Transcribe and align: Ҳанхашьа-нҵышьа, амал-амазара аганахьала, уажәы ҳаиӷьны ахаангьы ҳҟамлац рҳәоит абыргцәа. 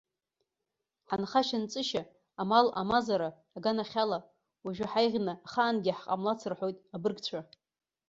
Ҳанхашьа-нҵышьа, 1.09 2.03
амал-амазара 2.41 3.29
аганахьала, 3.57 4.19
уажәы 4.65 4.85
ҳаиӷьны 4.91 5.33
ахаангьы 5.45 5.91
ҳҟамлац 5.99 6.41
рҳәоит 6.51 6.77
абыргцәа. 6.95 7.39